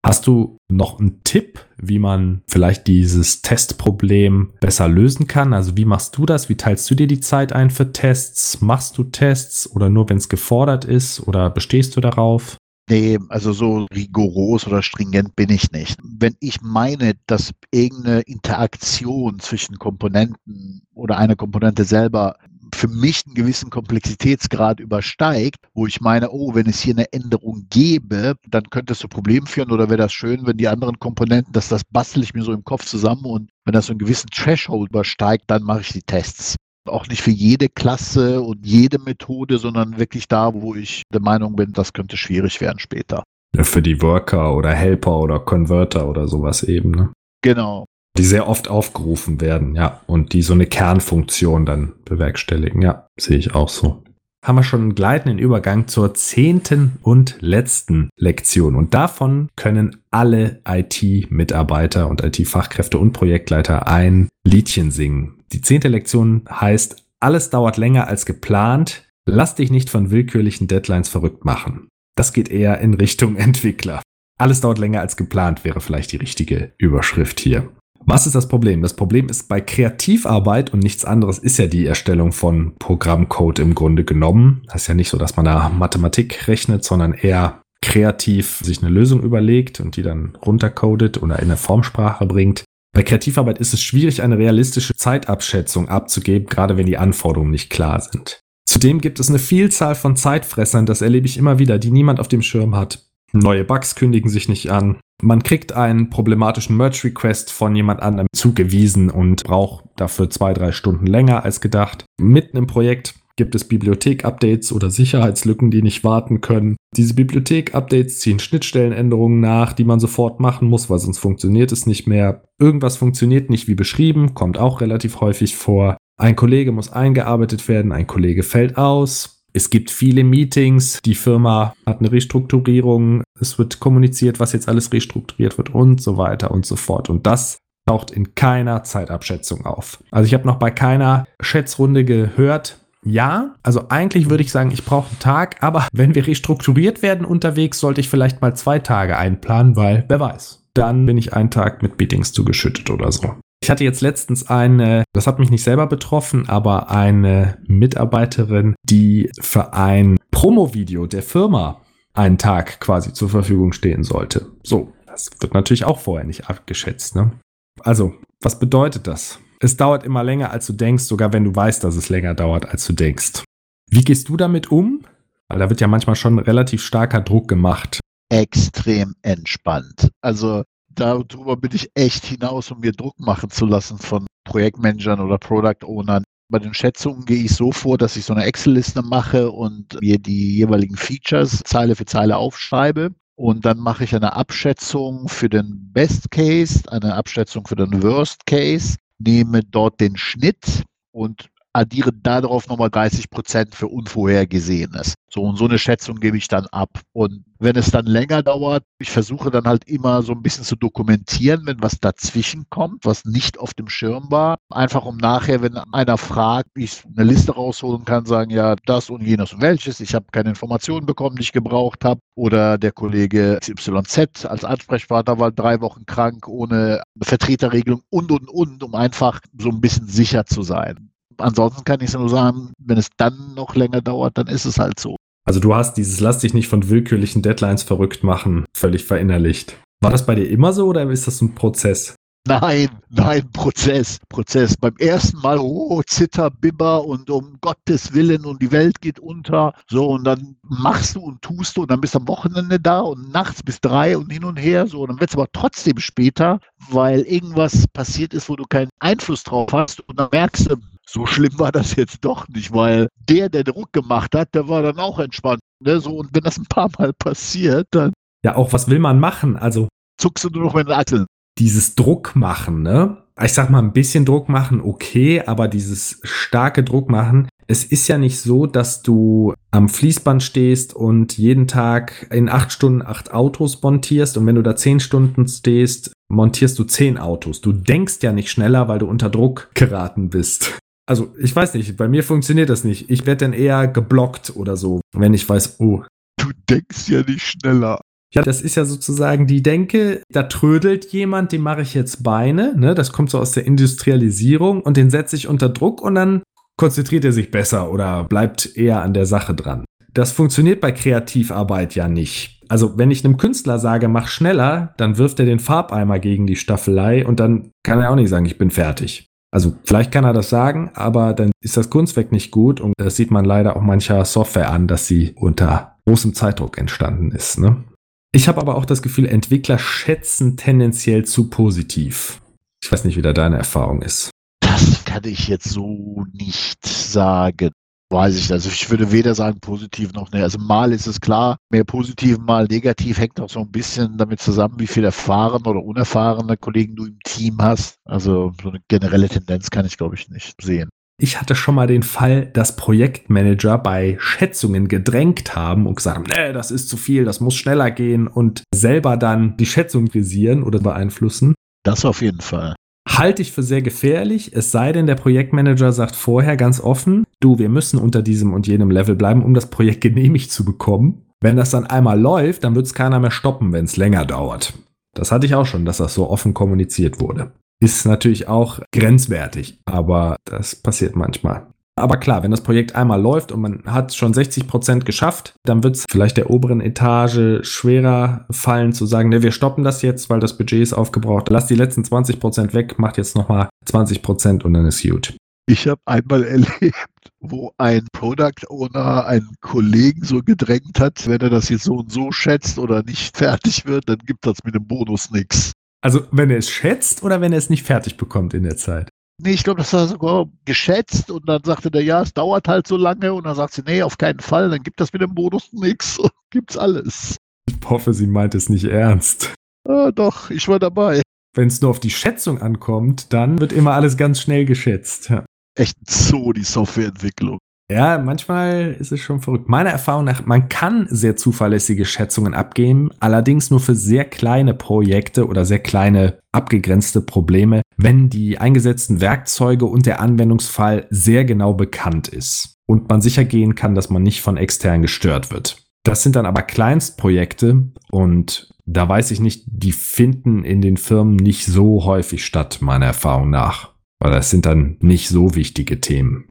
[0.06, 5.52] Hast du noch einen Tipp, wie man vielleicht dieses Testproblem besser lösen kann?
[5.52, 6.48] Also wie machst du das?
[6.48, 8.60] Wie teilst du dir die Zeit ein für Tests?
[8.60, 12.56] Machst du Tests oder nur wenn es gefordert ist oder bestehst du darauf?
[12.88, 15.98] Nee, also so rigoros oder stringent bin ich nicht.
[16.02, 22.36] Wenn ich meine, dass irgendeine Interaktion zwischen Komponenten oder eine Komponente selber
[22.74, 27.66] für mich einen gewissen Komplexitätsgrad übersteigt, wo ich meine, oh, wenn es hier eine Änderung
[27.70, 31.52] gäbe, dann könnte es zu Problemen führen oder wäre das schön, wenn die anderen Komponenten,
[31.52, 34.30] dass das bastel ich mir so im Kopf zusammen und wenn das so einen gewissen
[34.30, 36.56] Threshold übersteigt, dann mache ich die Tests
[36.88, 41.56] auch nicht für jede Klasse und jede Methode, sondern wirklich da, wo ich der Meinung
[41.56, 43.22] bin, das könnte schwierig werden später.
[43.56, 46.90] Für die Worker oder Helper oder Converter oder sowas eben.
[46.90, 47.12] Ne?
[47.42, 47.86] Genau.
[48.16, 52.82] Die sehr oft aufgerufen werden, ja, und die so eine Kernfunktion dann bewerkstelligen.
[52.82, 54.02] Ja, sehe ich auch so
[54.44, 58.76] haben wir schon einen gleitenden Übergang zur zehnten und letzten Lektion.
[58.76, 65.37] Und davon können alle IT-Mitarbeiter und IT-Fachkräfte und Projektleiter ein Liedchen singen.
[65.52, 69.08] Die zehnte Lektion heißt, alles dauert länger als geplant.
[69.26, 71.88] Lass dich nicht von willkürlichen Deadlines verrückt machen.
[72.16, 74.02] Das geht eher in Richtung Entwickler.
[74.38, 77.68] Alles dauert länger als geplant wäre vielleicht die richtige Überschrift hier.
[78.04, 78.80] Was ist das Problem?
[78.80, 83.74] Das Problem ist bei Kreativarbeit und nichts anderes ist ja die Erstellung von Programmcode im
[83.74, 84.62] Grunde genommen.
[84.66, 88.90] Das ist ja nicht so, dass man da Mathematik rechnet, sondern eher kreativ sich eine
[88.90, 92.64] Lösung überlegt und die dann runtercodet oder in eine Formsprache bringt.
[92.98, 98.00] Bei Kreativarbeit ist es schwierig, eine realistische Zeitabschätzung abzugeben, gerade wenn die Anforderungen nicht klar
[98.00, 98.40] sind.
[98.68, 102.26] Zudem gibt es eine Vielzahl von Zeitfressern, das erlebe ich immer wieder, die niemand auf
[102.26, 103.06] dem Schirm hat.
[103.32, 104.98] Neue Bugs kündigen sich nicht an.
[105.22, 111.06] Man kriegt einen problematischen Merge-Request von jemand anderem zugewiesen und braucht dafür zwei, drei Stunden
[111.06, 112.04] länger als gedacht.
[112.20, 116.76] Mitten im Projekt gibt es Bibliothek-Updates oder Sicherheitslücken, die nicht warten können.
[116.94, 122.06] Diese Bibliothek-Updates ziehen Schnittstellenänderungen nach, die man sofort machen muss, weil sonst funktioniert es nicht
[122.06, 122.42] mehr.
[122.58, 125.96] Irgendwas funktioniert nicht wie beschrieben, kommt auch relativ häufig vor.
[126.18, 131.74] Ein Kollege muss eingearbeitet werden, ein Kollege fällt aus, es gibt viele Meetings, die Firma
[131.86, 136.66] hat eine Restrukturierung, es wird kommuniziert, was jetzt alles restrukturiert wird und so weiter und
[136.66, 137.08] so fort.
[137.08, 140.02] Und das taucht in keiner Zeitabschätzung auf.
[140.10, 144.84] Also ich habe noch bei keiner Schätzrunde gehört, ja, also eigentlich würde ich sagen, ich
[144.84, 149.16] brauche einen Tag, aber wenn wir restrukturiert werden unterwegs, sollte ich vielleicht mal zwei Tage
[149.16, 153.34] einplanen, weil wer weiß, dann bin ich einen Tag mit Meetings zugeschüttet oder so.
[153.60, 159.30] Ich hatte jetzt letztens eine, das hat mich nicht selber betroffen, aber eine Mitarbeiterin, die
[159.40, 161.82] für ein Promo-Video der Firma
[162.14, 164.46] einen Tag quasi zur Verfügung stehen sollte.
[164.62, 167.16] So, das wird natürlich auch vorher nicht abgeschätzt.
[167.16, 167.32] Ne?
[167.80, 169.40] Also, was bedeutet das?
[169.60, 172.66] Es dauert immer länger, als du denkst, sogar wenn du weißt, dass es länger dauert,
[172.66, 173.42] als du denkst.
[173.90, 175.04] Wie gehst du damit um?
[175.48, 178.00] Weil da wird ja manchmal schon relativ starker Druck gemacht.
[178.28, 180.10] Extrem entspannt.
[180.20, 185.38] Also darüber bin ich echt hinaus, um mir Druck machen zu lassen von Projektmanagern oder
[185.38, 186.22] Product Ownern.
[186.50, 190.18] Bei den Schätzungen gehe ich so vor, dass ich so eine Excel-Liste mache und mir
[190.18, 193.10] die jeweiligen Features Zeile für Zeile aufschreibe.
[193.36, 198.46] Und dann mache ich eine Abschätzung für den Best Case, eine Abschätzung für den Worst
[198.46, 205.14] Case, nehme dort den Schnitt und addiere darauf nochmal 30 Prozent für Unvorhergesehenes.
[205.30, 207.00] So und so eine Schätzung gebe ich dann ab.
[207.12, 210.76] Und wenn es dann länger dauert, ich versuche dann halt immer so ein bisschen zu
[210.76, 214.56] dokumentieren, wenn was dazwischen kommt, was nicht auf dem Schirm war.
[214.70, 219.22] Einfach um nachher, wenn einer fragt, ich eine Liste rausholen kann, sagen, ja, das und
[219.22, 220.00] jenes und welches.
[220.00, 222.20] Ich habe keine Informationen bekommen, die ich gebraucht habe.
[222.34, 228.82] Oder der Kollege YZ als Ansprechpartner war drei Wochen krank ohne Vertreterregelung und, und, und,
[228.82, 233.08] um einfach so ein bisschen sicher zu sein ansonsten kann ich nur sagen, wenn es
[233.16, 235.16] dann noch länger dauert, dann ist es halt so.
[235.44, 239.76] Also du hast dieses Lass dich nicht von willkürlichen Deadlines verrückt machen völlig verinnerlicht.
[240.00, 242.14] War das bei dir immer so oder ist das ein Prozess?
[242.48, 244.74] Nein, nein, Prozess, Prozess.
[244.74, 249.74] Beim ersten Mal, oh, Zitter, Bibber und um Gottes Willen und die Welt geht unter.
[249.90, 253.00] So, und dann machst du und tust du und dann bist du am Wochenende da
[253.00, 254.86] und nachts bis drei und hin und her.
[254.86, 256.58] So, und dann wird es aber trotzdem später,
[256.90, 260.76] weil irgendwas passiert ist, wo du keinen Einfluss drauf hast und dann merkst du,
[261.08, 264.82] so schlimm war das jetzt doch nicht, weil der, der Druck gemacht hat, der war
[264.82, 265.60] dann auch entspannt.
[265.82, 266.00] Ne?
[266.00, 268.12] So, und wenn das ein paar Mal passiert, dann.
[268.44, 269.56] Ja, auch was will man machen?
[269.56, 269.88] Also.
[270.20, 271.26] Zuckst du nur noch mit den Achseln.
[271.58, 273.24] Dieses Druck machen, ne?
[273.42, 278.08] Ich sag mal, ein bisschen Druck machen, okay, aber dieses starke Druck machen, es ist
[278.08, 283.32] ja nicht so, dass du am Fließband stehst und jeden Tag in acht Stunden acht
[283.32, 287.60] Autos montierst und wenn du da zehn Stunden stehst, montierst du zehn Autos.
[287.60, 291.96] Du denkst ja nicht schneller, weil du unter Druck geraten bist also ich weiß nicht,
[291.96, 293.10] bei mir funktioniert das nicht.
[293.10, 296.02] Ich werde dann eher geblockt oder so, wenn ich weiß, oh.
[296.38, 298.00] Du denkst ja nicht schneller.
[298.34, 302.76] Ja, das ist ja sozusagen die Denke, da trödelt jemand, dem mache ich jetzt Beine,
[302.76, 302.94] ne?
[302.94, 306.42] Das kommt so aus der Industrialisierung und den setze ich unter Druck und dann
[306.76, 309.86] konzentriert er sich besser oder bleibt eher an der Sache dran.
[310.12, 312.60] Das funktioniert bei Kreativarbeit ja nicht.
[312.68, 316.56] Also, wenn ich einem Künstler sage, mach schneller, dann wirft er den Farbeimer gegen die
[316.56, 319.27] Staffelei und dann kann er auch nicht sagen, ich bin fertig.
[319.50, 323.16] Also vielleicht kann er das sagen, aber dann ist das Kunstwerk nicht gut und das
[323.16, 327.58] sieht man leider auch mancher Software an, dass sie unter großem Zeitdruck entstanden ist.
[327.58, 327.84] Ne?
[328.32, 332.42] Ich habe aber auch das Gefühl, Entwickler schätzen tendenziell zu positiv.
[332.82, 334.30] Ich weiß nicht, wie da deine Erfahrung ist.
[334.60, 337.70] Das kann ich jetzt so nicht sagen.
[338.10, 340.42] Weiß ich, also ich würde weder sagen positiv noch ne.
[340.42, 344.40] Also mal ist es klar, mehr positiv, mal negativ hängt auch so ein bisschen damit
[344.40, 347.96] zusammen, wie viel erfahrene oder unerfahrene Kollegen du im Team hast.
[348.06, 350.88] Also so eine generelle Tendenz kann ich glaube ich nicht sehen.
[351.20, 356.24] Ich hatte schon mal den Fall, dass Projektmanager bei Schätzungen gedrängt haben und gesagt haben,
[356.34, 360.62] nee, das ist zu viel, das muss schneller gehen und selber dann die Schätzung visieren
[360.62, 361.54] oder beeinflussen.
[361.82, 362.74] Das auf jeden Fall
[363.18, 367.58] halte ich für sehr gefährlich, es sei denn, der Projektmanager sagt vorher ganz offen, du,
[367.58, 371.26] wir müssen unter diesem und jenem Level bleiben, um das Projekt genehmigt zu bekommen.
[371.40, 374.74] Wenn das dann einmal läuft, dann wird es keiner mehr stoppen, wenn es länger dauert.
[375.14, 377.52] Das hatte ich auch schon, dass das so offen kommuniziert wurde.
[377.80, 381.68] Ist natürlich auch grenzwertig, aber das passiert manchmal.
[381.98, 385.82] Aber klar, wenn das Projekt einmal läuft und man hat schon 60 Prozent geschafft, dann
[385.82, 390.30] wird es vielleicht der oberen Etage schwerer fallen zu sagen, ne, wir stoppen das jetzt,
[390.30, 391.48] weil das Budget ist aufgebraucht.
[391.50, 395.34] Lass die letzten 20 Prozent weg, macht jetzt nochmal 20 Prozent und dann ist gut.
[395.66, 397.08] Ich habe einmal erlebt,
[397.40, 402.10] wo ein Product Owner einen Kollegen so gedrängt hat, wenn er das jetzt so und
[402.10, 405.72] so schätzt oder nicht fertig wird, dann gibt das mit dem Bonus nichts.
[406.00, 409.10] Also wenn er es schätzt oder wenn er es nicht fertig bekommt in der Zeit?
[409.40, 412.88] Nee, ich glaube, das war sogar geschätzt und dann sagte der, ja, es dauert halt
[412.88, 415.34] so lange und dann sagt sie, nee, auf keinen Fall, dann gibt das mit dem
[415.34, 416.18] Bonus nichts.
[416.50, 417.36] Gibt's alles.
[417.68, 419.54] Ich hoffe, sie meint es nicht ernst.
[419.86, 421.22] Ah, doch, ich war dabei.
[421.54, 425.28] Wenn es nur auf die Schätzung ankommt, dann wird immer alles ganz schnell geschätzt.
[425.28, 425.44] Ja.
[425.76, 427.58] Echt so die Softwareentwicklung.
[427.90, 429.66] Ja, manchmal ist es schon verrückt.
[429.70, 435.46] Meiner Erfahrung nach, man kann sehr zuverlässige Schätzungen abgeben, allerdings nur für sehr kleine Projekte
[435.46, 442.28] oder sehr kleine abgegrenzte Probleme, wenn die eingesetzten Werkzeuge und der Anwendungsfall sehr genau bekannt
[442.28, 445.82] ist und man sicher gehen kann, dass man nicht von extern gestört wird.
[446.02, 451.36] Das sind dann aber Kleinstprojekte und da weiß ich nicht, die finden in den Firmen
[451.36, 453.94] nicht so häufig statt, meiner Erfahrung nach.
[454.20, 456.47] Weil das sind dann nicht so wichtige Themen.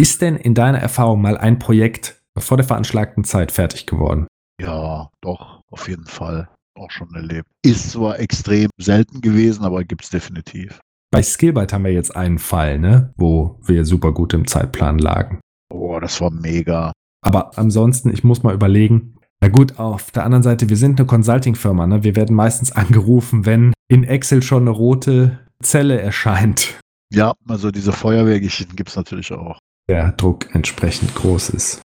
[0.00, 4.28] Ist denn in deiner Erfahrung mal ein Projekt vor der veranschlagten Zeit fertig geworden?
[4.62, 6.48] Ja, doch, auf jeden Fall.
[6.78, 7.48] Auch schon erlebt.
[7.64, 10.78] Ist zwar extrem selten gewesen, aber gibt es definitiv.
[11.10, 15.40] Bei Skillbyte haben wir jetzt einen Fall, ne, wo wir super gut im Zeitplan lagen.
[15.72, 16.92] Oh, das war mega.
[17.20, 19.16] Aber ansonsten, ich muss mal überlegen.
[19.40, 22.04] Na gut, auf der anderen Seite, wir sind eine Consulting-Firma, ne?
[22.04, 26.78] Wir werden meistens angerufen, wenn in Excel schon eine rote Zelle erscheint.
[27.12, 31.82] Ja, also diese Feuerwehrgeschichten gibt es natürlich auch der Druck entsprechend groß ist.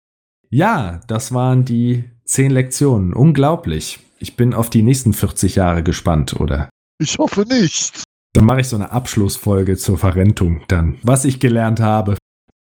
[0.49, 3.13] Ja, das waren die zehn Lektionen.
[3.13, 3.99] Unglaublich.
[4.19, 6.69] Ich bin auf die nächsten 40 Jahre gespannt, oder?
[6.99, 8.03] Ich hoffe nicht.
[8.33, 12.17] Dann mache ich so eine Abschlussfolge zur Verrentung dann, was ich gelernt habe.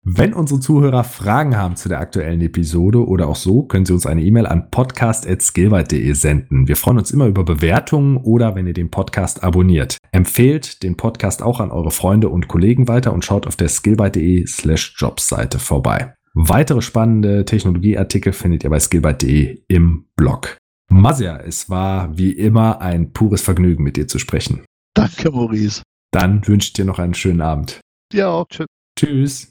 [0.03, 4.07] Wenn unsere Zuhörer Fragen haben zu der aktuellen Episode oder auch so, können sie uns
[4.07, 6.67] eine E-Mail an podcast.skillbyte.de senden.
[6.67, 9.99] Wir freuen uns immer über Bewertungen oder wenn ihr den Podcast abonniert.
[10.11, 14.47] Empfehlt den Podcast auch an eure Freunde und Kollegen weiter und schaut auf der skillbyte.de
[14.47, 16.15] slash jobs Seite vorbei.
[16.33, 20.57] Weitere spannende Technologieartikel findet ihr bei skillbyte.de im Blog.
[20.89, 24.65] Mazia, es war wie immer ein pures Vergnügen, mit dir zu sprechen.
[24.95, 25.83] Danke, Maurice.
[26.11, 27.81] Dann wünsche ich dir noch einen schönen Abend.
[28.13, 28.47] Dir auch.
[28.49, 28.67] Tschüss.
[28.99, 29.39] Tschüss.